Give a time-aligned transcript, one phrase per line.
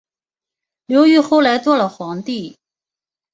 [0.87, 2.57] 刘裕后来做了皇帝。